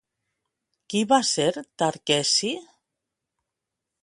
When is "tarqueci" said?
1.83-2.53